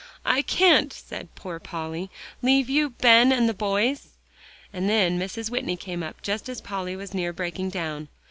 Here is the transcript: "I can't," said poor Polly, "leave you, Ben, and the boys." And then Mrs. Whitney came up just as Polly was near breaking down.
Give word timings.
"I 0.25 0.41
can't," 0.41 0.91
said 0.91 1.35
poor 1.35 1.59
Polly, 1.59 2.09
"leave 2.41 2.71
you, 2.71 2.89
Ben, 2.89 3.31
and 3.31 3.47
the 3.47 3.53
boys." 3.53 4.17
And 4.73 4.89
then 4.89 5.19
Mrs. 5.19 5.51
Whitney 5.51 5.77
came 5.77 6.01
up 6.01 6.23
just 6.23 6.49
as 6.49 6.59
Polly 6.59 6.95
was 6.95 7.13
near 7.13 7.31
breaking 7.31 7.69
down. 7.69 8.07